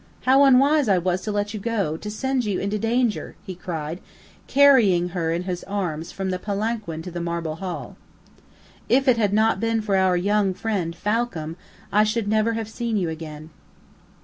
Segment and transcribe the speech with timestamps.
[0.21, 4.01] How unwise I was to let you go, to send you into danger," he cried,
[4.47, 7.97] carrying her in his arms from the palanquin to the marble hall.
[8.89, 11.55] "If it had not been for our young friend, Falcam,
[11.91, 13.51] I should never have seen you again."